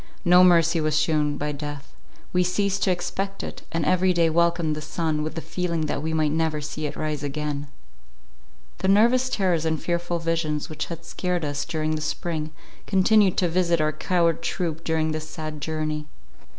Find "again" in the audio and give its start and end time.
7.21-7.67